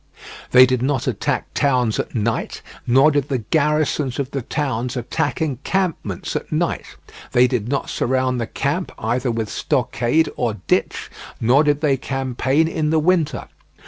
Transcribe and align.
They 0.49 0.65
did 0.65 0.81
not 0.81 1.05
attack 1.05 1.53
towns 1.53 1.99
at 1.99 2.15
night, 2.15 2.63
nor 2.87 3.11
did 3.11 3.29
the 3.29 3.37
garrisons 3.37 4.17
of 4.17 4.31
the 4.31 4.41
towns 4.41 4.97
attack 4.97 5.43
encampments 5.43 6.35
at 6.35 6.51
night; 6.51 6.95
they 7.33 7.45
did 7.45 7.67
not 7.69 7.87
surround 7.91 8.41
the 8.41 8.47
camp 8.47 8.91
either 8.97 9.29
with 9.29 9.47
stockade 9.47 10.27
or 10.35 10.55
ditch, 10.65 11.11
nor 11.39 11.63
did 11.63 11.81
they 11.81 11.97
campaign 11.97 12.67
in 12.67 12.89
the 12.89 12.97
winter. 12.97 13.47